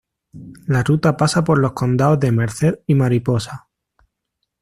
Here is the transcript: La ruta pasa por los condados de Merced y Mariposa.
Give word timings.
La 0.65 0.81
ruta 0.83 1.15
pasa 1.15 1.43
por 1.43 1.59
los 1.59 1.73
condados 1.73 2.19
de 2.19 2.31
Merced 2.31 2.79
y 2.87 2.95
Mariposa. 2.95 3.67